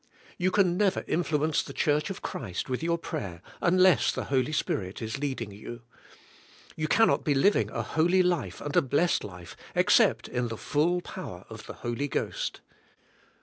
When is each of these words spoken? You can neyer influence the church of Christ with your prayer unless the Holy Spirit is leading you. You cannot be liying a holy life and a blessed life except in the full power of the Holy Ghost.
You 0.39 0.49
can 0.49 0.77
neyer 0.79 1.03
influence 1.07 1.61
the 1.61 1.73
church 1.73 2.09
of 2.09 2.23
Christ 2.23 2.67
with 2.67 2.81
your 2.81 2.97
prayer 2.97 3.39
unless 3.61 4.11
the 4.11 4.23
Holy 4.33 4.51
Spirit 4.51 4.99
is 4.99 5.19
leading 5.19 5.51
you. 5.51 5.83
You 6.75 6.87
cannot 6.87 7.23
be 7.23 7.35
liying 7.35 7.69
a 7.69 7.83
holy 7.83 8.23
life 8.23 8.61
and 8.61 8.75
a 8.75 8.81
blessed 8.81 9.23
life 9.23 9.55
except 9.75 10.27
in 10.27 10.47
the 10.47 10.57
full 10.57 11.01
power 11.01 11.45
of 11.51 11.67
the 11.67 11.73
Holy 11.85 12.07
Ghost. 12.07 12.61